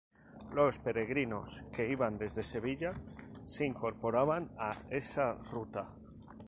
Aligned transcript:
Los 0.55 0.79
peregrinos 0.79 1.61
que 1.71 1.87
iban 1.87 2.17
desde 2.17 2.41
Sevilla 2.41 2.95
se 3.43 3.67
incorporaban 3.67 4.49
a 4.57 4.75
esa 4.89 5.35
ruta. 5.51 5.89